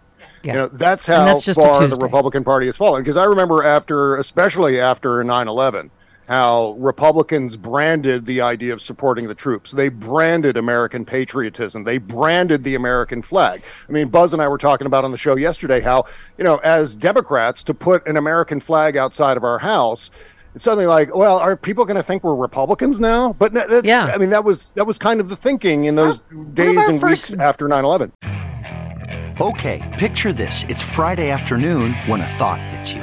yeah, 0.43 0.53
You 0.53 0.59
know, 0.59 0.69
that's 0.69 1.07
how 1.07 1.25
that's 1.25 1.45
just 1.47 1.59
far 1.59 1.87
the 1.87 1.97
Republican 1.97 2.45
Party 2.45 2.67
has 2.67 2.77
fallen. 2.77 3.03
Because 3.03 3.17
I 3.17 3.25
remember 3.25 3.63
after, 3.65 4.17
especially 4.17 4.79
after 4.79 5.25
9 5.25 5.49
11, 5.49 5.91
how 6.29 6.73
Republicans 6.79 7.57
branded 7.57 8.25
the 8.25 8.41
idea 8.41 8.73
of 8.73 8.81
supporting 8.81 9.29
the 9.29 9.35
troops. 9.35 9.71
They 9.73 9.89
branded 9.89 10.57
American 10.57 11.05
patriotism. 11.05 11.85
They 11.85 11.99
branded 11.99 12.65
the 12.65 12.75
American 12.75 13.23
flag. 13.23 13.63
I 13.89 13.93
mean, 13.93 14.09
Buzz 14.09 14.33
and 14.33 14.41
I 14.41 14.49
were 14.49 14.59
talking 14.59 14.87
about 14.87 15.05
on 15.05 15.11
the 15.11 15.19
show 15.19 15.37
yesterday 15.37 15.81
how, 15.81 16.07
you 16.39 16.45
know, 16.45 16.57
as 16.59 16.95
Democrats, 16.95 17.63
to 17.65 17.75
put 17.75 18.07
an 18.07 18.17
American 18.17 18.61
flag 18.61 18.97
outside 18.97 19.37
of 19.37 19.45
our 19.45 19.59
house, 19.59 20.11
it's 20.55 20.65
suddenly 20.65 20.87
like, 20.87 21.15
well, 21.15 21.39
are 21.39 21.57
people 21.57 21.85
going 21.85 21.97
to 21.97 22.03
think 22.03 22.23
we're 22.25 22.35
Republicans 22.37 23.01
now? 23.01 23.33
But 23.35 23.53
that's, 23.53 23.87
Yeah. 23.87 24.05
I 24.07 24.19
mean, 24.19 24.31
that 24.31 24.45
was 24.45 24.71
that 24.77 24.87
was 24.87 24.99
kind 24.99 25.21
of 25.21 25.29
the 25.29 25.37
thinking 25.37 25.85
in 25.87 25.97
those 25.97 26.21
days 26.55 26.77
and 26.89 27.01
first- 27.01 27.31
weeks 27.31 27.41
after 27.41 27.69
9 27.69 27.85
11. 27.85 28.13
Okay, 29.41 29.83
picture 29.99 30.33
this. 30.33 30.65
It's 30.69 30.81
Friday 30.81 31.31
afternoon 31.31 31.95
when 32.07 32.21
a 32.21 32.29
thought 32.29 32.63
hits 32.63 32.93
you. 32.93 33.03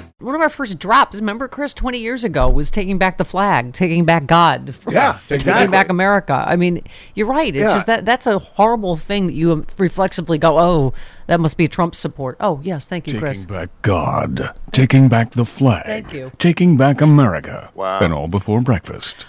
One 0.21 0.35
of 0.35 0.41
our 0.41 0.49
first 0.49 0.79
drops, 0.79 1.15
remember, 1.15 1.47
Chris, 1.47 1.73
twenty 1.73 1.97
years 1.99 2.23
ago, 2.23 2.47
was 2.49 2.69
taking 2.71 2.97
back 2.97 3.17
the 3.17 3.25
flag, 3.25 3.73
taking 3.73 4.05
back 4.05 4.25
God, 4.27 4.73
Yeah, 4.89 5.19
taking 5.27 5.35
exactly. 5.35 5.67
back 5.71 5.89
America. 5.89 6.43
I 6.47 6.55
mean, 6.55 6.83
you're 7.15 7.27
right. 7.27 7.53
It's 7.55 7.63
Yeah. 7.63 7.73
just 7.75 7.87
that 7.87 8.05
that's 8.05 8.27
a 8.27 8.39
horrible 8.39 8.95
thing 8.95 9.27
that 9.27 9.33
you 9.33 9.65
reflexively 9.77 10.37
go, 10.37 10.59
"Oh, 10.59 10.93
that 11.27 11.39
must 11.39 11.57
be 11.57 11.67
Trump 11.67 11.95
support." 11.95 12.37
Oh, 12.39 12.59
yes, 12.63 12.85
thank 12.87 13.07
you, 13.07 13.19
Chris. 13.19 13.41
Taking 13.41 13.55
back 13.55 13.69
God, 13.81 14.53
taking 14.71 15.07
back 15.09 15.31
the 15.31 15.45
flag, 15.45 15.85
Thank 15.85 16.13
you. 16.13 16.31
taking 16.37 16.77
back 16.77 17.01
America, 17.01 17.69
Wow. 17.75 17.99
and 17.99 18.13
all 18.13 18.27
before 18.27 18.61
breakfast. 18.61 19.25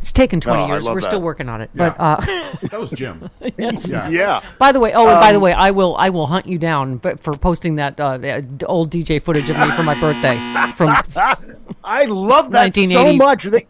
It's 0.00 0.12
taken 0.12 0.40
twenty 0.40 0.62
Oh, 0.62 0.66
I 0.66 0.68
years. 0.68 0.88
We're 0.88 1.00
still 1.00 1.20
working 1.20 1.48
on 1.48 1.60
it. 1.60 1.70
Yeah. 1.74 1.90
But 1.90 2.00
uh, 2.00 2.16
That 2.68 2.78
was 2.80 2.90
Jim. 2.90 3.28
yes. 3.58 3.88
Yeah. 3.90 4.08
Yeah. 4.08 4.42
By 4.58 4.72
the 4.72 4.80
way, 4.80 4.92
oh, 4.94 5.08
and 5.08 5.20
by 5.20 5.32
the 5.32 5.36
Um, 5.38 5.42
way, 5.42 5.52
I 5.52 5.70
will 5.70 5.96
I 5.96 6.10
will 6.10 6.26
hunt 6.26 6.46
you 6.46 6.58
down, 6.58 6.96
but 6.98 7.20
for 7.20 7.32
posting 7.36 7.74
that 7.76 7.98
uh, 8.00 8.18
old 8.66 8.90
DJ 8.90 9.20
footage 9.20 9.50
of 9.50 9.56
me 9.58 9.70
for 9.72 9.82
my 9.82 9.98
birthday 10.00 10.36
from 10.76 10.92
I 11.84 12.04
love 12.04 12.50
that 12.52 12.74
so 12.74 13.12
much. 13.14 13.44
They- 13.44 13.66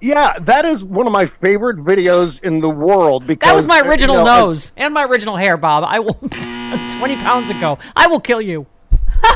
yeah, 0.00 0.38
that 0.38 0.64
is 0.64 0.84
one 0.84 1.06
of 1.08 1.12
my 1.12 1.26
favorite 1.26 1.78
videos 1.78 2.40
in 2.42 2.60
the 2.60 2.70
world 2.70 3.26
because 3.26 3.48
that 3.48 3.56
was 3.56 3.66
my 3.66 3.80
uh, 3.80 3.84
you 3.84 3.90
original 3.90 4.16
know, 4.16 4.22
as- 4.22 4.26
nose 4.48 4.72
and 4.76 4.94
my 4.94 5.04
original 5.04 5.36
hair, 5.36 5.56
Bob. 5.56 5.82
I 5.86 5.98
will 5.98 6.14
twenty 6.90 7.16
pounds 7.16 7.50
ago. 7.50 7.78
I 7.96 8.06
will 8.06 8.20
kill 8.20 8.40
you. 8.40 8.66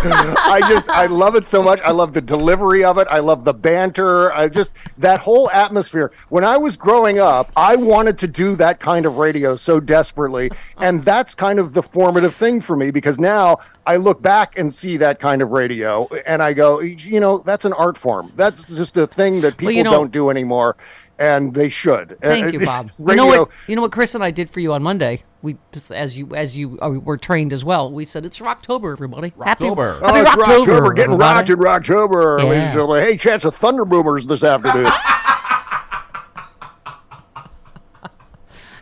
I 0.05 0.61
just 0.69 0.89
I 0.89 1.07
love 1.07 1.37
it 1.37 1.47
so 1.47 1.63
much. 1.63 1.81
I 1.83 1.91
love 1.91 2.13
the 2.13 2.21
delivery 2.21 2.85
of 2.85 2.99
it. 2.99 3.07
I 3.11 3.19
love 3.19 3.45
the 3.45 3.55
banter. 3.55 4.33
I 4.33 4.49
just 4.49 4.73
that 4.99 5.21
whole 5.21 5.51
atmosphere. 5.51 6.11
When 6.29 6.45
I 6.45 6.57
was 6.57 6.77
growing 6.77 7.19
up, 7.19 7.51
I 7.57 7.77
wanted 7.77 8.19
to 8.19 8.27
do 8.29 8.57
that 8.57 8.81
kind 8.81 9.07
of 9.07 9.17
radio 9.19 9.57
so 9.57 9.81
desperately, 9.81 10.51
and 10.79 11.05
that's 11.05 11.35
kind 11.35 11.59
of 11.59 11.75
the 11.75 11.83
formative 11.83 12.35
thing 12.35 12.61
for 12.61 12.77
me 12.77 12.91
because 12.91 13.19
now 13.19 13.59
I 13.87 13.97
look 13.97 14.23
back 14.23 14.59
and 14.59 14.73
see 14.73 14.97
that 14.99 15.19
kind 15.21 15.43
of 15.43 15.51
radio 15.51 16.07
and 16.27 16.43
I 16.43 16.53
go, 16.53 16.81
you 16.81 17.21
know, 17.21 17.39
that's 17.39 17.65
an 17.65 17.73
art 17.73 17.97
form. 17.99 18.33
That's 18.37 18.65
just 18.65 18.97
a 18.97 19.07
thing 19.07 19.41
that 19.41 19.53
people 19.57 19.67
Well, 19.67 19.75
you 19.75 19.83
know- 19.85 19.91
don't 19.93 20.13
do 20.13 20.31
anymore. 20.31 20.77
And 21.19 21.55
they 21.55 21.69
should. 21.69 22.19
Thank 22.21 22.47
Uh, 22.47 22.49
you, 22.59 22.67
Bob. 22.67 22.91
you 22.99 23.15
know 23.15 23.27
what? 23.27 23.49
You 23.69 23.77
know 23.77 23.83
what 23.83 23.93
Chris 23.93 24.15
and 24.15 24.25
I 24.25 24.31
did 24.31 24.51
for 24.51 24.61
you 24.61 24.73
on 24.73 24.83
Monday. 24.83 25.23
We, 25.43 25.57
as 25.91 26.17
you 26.17 26.35
as 26.35 26.57
you 26.57 26.79
uh, 26.81 26.91
were 26.91 27.17
trained 27.17 27.53
as 27.53 27.65
well. 27.65 27.91
We 27.93 28.05
said 28.05 28.25
it's 28.25 28.39
Rocktober, 28.39 28.93
everybody. 28.93 29.33
Happy, 29.45 29.65
Rocktober. 29.65 29.99
Oh, 30.03 30.07
happy 30.15 30.21
it's 30.21 30.31
Rocktober. 30.31 30.65
Rocktober, 30.67 30.95
getting 30.97 31.13
everybody. 31.15 31.35
rocked 31.37 31.51
in 31.51 31.59
Rocktober, 31.59 32.37
ladies 32.39 32.53
Yeah. 32.53 32.63
and 32.65 32.73
gentlemen. 32.73 33.05
Hey, 33.05 33.17
chance 33.17 33.45
of 33.45 33.55
thunder 33.57 33.85
boomers 33.85 34.27
this 34.27 34.43
afternoon. 34.45 34.91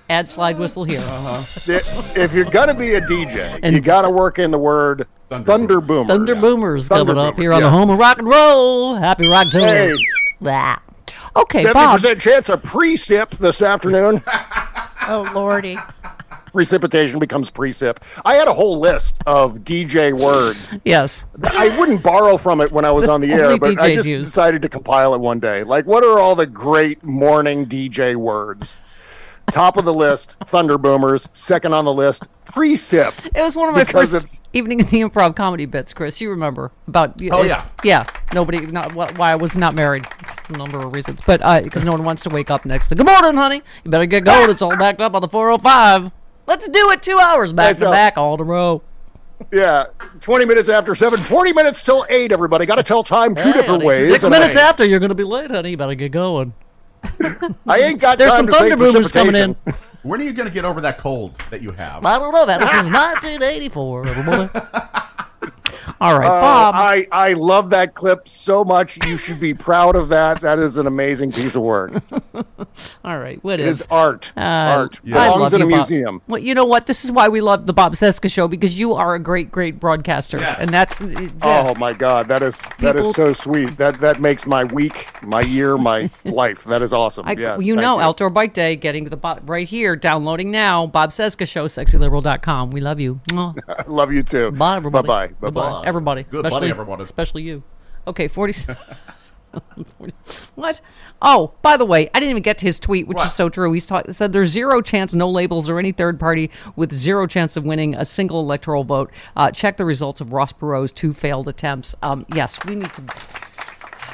Add 0.09 0.29
slide 0.29 0.59
whistle 0.59 0.83
here. 0.85 0.99
Uh-huh. 1.01 1.81
if 2.17 2.33
you're 2.35 2.45
gonna 2.45 2.75
be 2.75 2.95
a 2.95 3.01
DJ, 3.03 3.61
And- 3.63 3.75
you 3.77 3.81
got 3.81 4.03
to 4.03 4.11
work 4.11 4.41
in 4.41 4.51
the 4.51 4.59
word 4.59 5.07
thunder, 5.29 5.81
boomers. 5.81 6.09
Thunder 6.09 6.35
Boomers 6.35 6.89
Thunder 6.89 7.13
coming 7.13 7.25
up 7.29 7.37
Boomers, 7.37 7.43
here 7.45 7.53
on 7.53 7.63
the 7.63 7.71
home 7.71 7.91
of 7.91 7.99
rock 7.99 8.19
and 8.19 8.27
roll. 8.29 8.97
Happy 8.97 9.25
Rocktober. 9.25 9.65
Hey. 9.73 9.97
Blah. 10.41 10.79
Okay, 11.37 11.63
Seventy 11.63 11.73
Bob. 11.75 12.01
percent 12.01 12.21
chance 12.21 12.49
of 12.49 12.63
precip 12.63 13.31
this 13.39 13.63
afternoon. 13.63 14.23
Oh 15.09 15.29
lordy. 15.35 15.77
Precipitation 16.53 17.19
becomes 17.19 17.51
precip. 17.51 17.97
I 18.25 18.35
had 18.35 18.49
a 18.49 18.55
whole 18.55 18.79
list 18.79 19.17
of 19.27 19.59
DJ 19.61 20.13
words. 20.13 20.79
Yes. 20.85 21.25
I 21.43 21.77
wouldn't 21.79 22.03
borrow 22.03 22.37
from 22.37 22.61
it 22.61 22.71
when 22.71 22.85
I 22.85 22.91
was 22.91 23.09
on 23.09 23.21
the 23.21 23.33
air, 23.33 23.47
Only 23.47 23.59
but 23.59 23.81
I 23.81 23.95
just 23.95 24.07
use. 24.09 24.27
decided 24.29 24.63
to 24.63 24.69
compile 24.69 25.15
it 25.15 25.21
one 25.21 25.41
day. 25.41 25.65
Like, 25.65 25.87
what 25.87 26.05
are 26.05 26.19
all 26.21 26.35
the 26.35 26.47
great 26.47 27.03
morning 27.03 27.67
DJ 27.67 28.15
words? 28.15 28.77
Top 29.53 29.77
of 29.77 29.85
the 29.85 29.95
list, 29.95 30.39
Thunder 30.47 30.79
Boomers. 30.79 31.29
Second 31.33 31.73
on 31.73 31.85
the 31.85 31.93
list, 31.93 32.25
precip. 32.45 33.19
It 33.35 33.43
was 33.43 33.57
one 33.57 33.69
of 33.69 33.75
my 33.75 33.83
Because 33.85 34.13
first 34.13 34.25
it's- 34.25 34.41
evening 34.53 34.79
in 34.81 34.87
the 34.87 35.01
improv 35.01 35.35
comedy 35.35 35.67
bits, 35.67 35.93
Chris. 35.93 36.21
You 36.21 36.31
remember 36.31 36.71
about? 36.87 37.21
Oh, 37.33 37.43
yeah. 37.43 37.67
yeah. 37.83 38.07
Nobody, 38.33 38.65
not 38.67 38.95
why 38.95 39.33
I 39.33 39.37
was 39.37 39.57
not 39.57 39.75
married. 39.75 40.07
A 40.51 40.57
number 40.59 40.79
of 40.79 40.93
reasons, 40.93 41.21
but 41.25 41.41
uh, 41.43 41.49
I 41.49 41.63
because 41.63 41.85
no 41.85 41.93
one 41.93 42.03
wants 42.03 42.23
to 42.25 42.29
wake 42.31 42.51
up 42.51 42.65
next 42.65 42.89
to 42.89 42.97
"Good 42.97 43.07
morning, 43.07 43.35
honey." 43.37 43.63
You 43.85 43.91
better 43.91 44.07
get 44.07 44.25
going. 44.25 44.51
It's 44.51 44.61
all 44.63 44.77
backed 44.77 45.01
up 45.01 45.15
on 45.15 45.23
the 45.23 45.29
405. 45.29 46.11
Let's 46.47 46.69
do 46.69 46.91
it. 46.91 47.03
Two 47.03 47.19
hours 47.19 47.53
back 47.53 47.77
That's 47.77 47.81
to 47.83 47.87
all. 47.87 47.93
back, 47.93 48.17
all 48.19 48.35
in 48.35 48.41
a 48.41 48.45
row. 48.45 48.83
Yeah, 49.53 49.87
20 50.21 50.45
minutes 50.45 50.69
after 50.69 50.95
7, 50.95 51.19
40 51.19 51.53
minutes 51.55 51.83
till 51.83 52.05
8, 52.11 52.31
everybody. 52.33 52.67
Got 52.67 52.75
to 52.77 52.83
tell 52.83 53.03
time 53.03 53.35
two 53.35 53.45
Hey, 53.45 53.53
different 53.53 53.69
honey, 53.69 53.87
ways. 53.87 54.09
Six 54.09 54.29
minutes 54.29 54.57
I- 54.57 54.61
after, 54.61 54.85
you're 54.85 54.99
going 54.99 55.09
to 55.11 55.15
be 55.15 55.25
late, 55.25 55.51
honey. 55.51 55.71
You 55.71 55.77
better 55.77 55.95
get 55.95 56.11
going. 56.13 56.53
I 57.67 57.81
ain't 57.81 58.01
got 58.01 58.19
There's 58.19 58.31
time 58.33 58.39
some 58.41 58.47
to 58.49 58.53
thunder 58.53 58.77
boomers 58.77 59.11
coming 59.13 59.35
in. 59.35 59.57
When 60.03 60.21
are 60.21 60.25
you 60.25 60.33
going 60.35 60.49
to 60.49 60.53
get 60.53 60.65
over 60.67 60.81
that 60.83 60.99
cold 60.99 61.41
that 61.51 61.63
you 61.63 61.71
have? 61.73 62.05
I 62.05 62.19
don't 62.19 62.33
know 62.33 62.45
that. 62.47 62.61
This 62.61 62.69
is 62.85 62.91
1984, 62.91 64.07
everybody. 64.09 64.51
All 66.01 66.19
right, 66.19 66.27
Uh, 66.27 66.41
Bob. 66.41 66.75
I, 66.77 67.07
I 67.13 67.33
love 67.35 67.71
that 67.71 67.95
clip 67.95 68.29
so 68.29 68.65
much. 68.65 68.99
You 69.07 69.19
should 69.19 69.39
be 69.39 69.53
proud 69.53 69.97
of 69.97 70.09
that. 70.09 70.41
That 70.41 70.59
is 70.59 70.79
an 70.79 70.87
amazing 70.87 71.33
piece 71.33 71.55
of 71.55 71.63
work. 71.63 71.93
All 73.05 73.19
right, 73.19 73.43
what 73.45 73.61
It 73.61 73.67
is 73.67 73.83
is 73.83 73.87
art. 73.91 74.33
Uh, 74.37 74.41
art. 74.41 74.99
I 75.05 75.11
Belongs 75.11 75.41
love 75.41 75.55
in 75.55 75.63
a 75.63 75.65
you, 75.67 75.71
Bob. 75.71 75.79
museum. 75.79 76.23
Well, 76.29 76.41
you 76.41 76.55
know 76.55 76.65
what? 76.65 76.87
This 76.87 77.05
is 77.05 77.13
why 77.13 77.29
we 77.29 77.41
love 77.41 77.67
the 77.67 77.73
Bob 77.75 77.95
Cesca 77.95 78.31
show 78.33 78.49
because 78.49 78.79
you 78.79 78.95
are 78.95 79.15
a 79.15 79.19
great, 79.19 79.51
great 79.53 79.79
broadcaster, 79.79 80.39
and 80.39 80.71
that's 80.71 81.01
yeah. 81.01 81.29
Oh 81.43 81.75
my 81.77 81.93
God, 81.93 82.29
that 82.29 82.43
is 82.43 82.61
that 82.79 82.95
People- 82.97 83.11
is 83.11 83.17
so 83.17 83.33
sweet. 83.33 83.77
That 83.77 84.01
that 84.01 84.21
makes 84.21 84.47
my 84.47 84.65
week, 84.65 85.09
my 85.25 85.41
year, 85.43 85.77
my 85.77 86.11
life. 86.25 86.65
That 86.65 86.81
is 86.83 86.93
awesome. 86.93 87.27
I, 87.29 87.33
yes, 87.33 87.61
you 87.63 87.75
thank 87.75 87.83
know, 87.85 88.01
Outdoor 88.01 88.31
Bike 88.31 88.55
Day, 88.55 88.77
getting 88.77 89.05
to 89.05 89.11
the 89.11 89.17
Bob 89.17 89.49
right 89.49 89.69
here, 89.69 89.97
downloading 89.97 90.51
now. 90.51 90.87
Bob 90.87 91.11
Cesca 91.11 91.47
Show, 91.47 91.67
sexyliberal.com. 91.67 92.71
We 92.71 92.81
love 92.81 93.01
you. 93.01 93.21
Love 93.87 94.13
you 94.13 94.23
too. 94.23 94.51
Bye, 94.53 94.77
everybody. 94.77 95.07
Bye 95.09 95.27
bye. 95.27 95.27
Bye 95.29 95.51
Bye-bye. 95.51 95.71
bye. 95.83 95.90
Everybody. 95.91 96.23
Good 96.23 96.47
especially, 96.47 96.61
buddy, 96.61 96.71
everybody. 96.71 97.03
Especially 97.03 97.43
you. 97.43 97.63
Okay, 98.07 98.29
40. 98.29 98.53
40 99.99 100.15
what? 100.55 100.81
Oh, 101.21 101.53
by 101.63 101.77
the 101.77 101.85
way, 101.85 102.09
I 102.15 102.21
didn't 102.21 102.31
even 102.31 102.43
get 102.43 102.59
to 102.59 102.65
his 102.65 102.79
tweet, 102.79 103.09
which 103.09 103.21
is 103.21 103.35
so 103.35 103.49
true. 103.49 103.73
He's 103.73 103.87
talk, 103.87 104.05
said 104.13 104.33
there's 104.33 104.51
zero 104.51 104.81
chance, 104.81 105.13
no 105.13 105.29
labels 105.29 105.69
or 105.69 105.81
any 105.81 105.91
third 105.91 106.21
party 106.21 106.51
with 106.77 106.95
zero 106.95 107.27
chance 107.27 107.57
of 107.57 107.65
winning 107.65 107.97
a 107.97 108.05
single 108.05 108.39
electoral 108.41 108.85
vote. 108.85 109.11
Uh, 109.37 109.51
check 109.51 109.77
the 109.77 109.85
results 109.85 110.21
of 110.21 110.33
Ross 110.33 110.53
Perot's 110.53 110.93
two 110.93 111.13
failed 111.13 111.49
attempts. 111.49 111.95
Um, 112.03 112.25
yes, 112.35 112.57
we 112.65 112.77
need 112.77 112.93
to. 112.93 113.03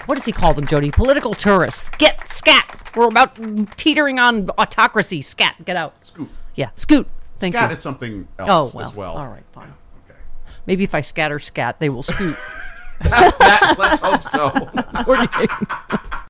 What 0.07 0.15
does 0.15 0.25
he 0.25 0.33
call 0.33 0.55
them, 0.55 0.67
Jody? 0.67 0.91
Political 0.91 1.35
tourists. 1.35 1.91
Get 1.99 2.27
scat. 2.27 2.91
We're 2.97 3.09
about 3.09 3.37
teetering 3.77 4.19
on 4.19 4.49
autocracy. 4.57 5.21
Scat, 5.21 5.63
get 5.67 5.77
out. 5.77 6.03
Scoot. 6.03 6.31
Yeah, 6.55 6.71
scoot. 6.77 7.09
Thank 7.39 7.55
Scat 7.55 7.69
you. 7.69 7.73
is 7.75 7.83
something 7.83 8.27
else 8.39 8.75
oh, 8.75 8.79
well, 8.79 8.87
as 8.87 8.95
well. 8.95 9.17
All 9.17 9.29
right, 9.29 9.45
fine. 9.53 9.75
Maybe 10.67 10.85
if 10.85 10.95
I 10.95 11.01
scatter 11.01 11.39
scat, 11.39 11.81
they 11.81 11.89
will 11.89 12.03
scoot. 12.03 12.37
That- 13.01 13.77
let's 13.79 14.03
hope 14.03 14.23
so. 14.23 14.51
48. 15.05 15.51